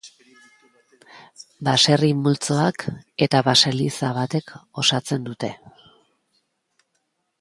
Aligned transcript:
Baserri 1.67 2.09
multzoak 2.23 2.85
eta 3.27 3.43
baseliza 3.49 4.11
batek 4.19 4.57
osatzen 4.85 5.29
dute. 5.29 5.53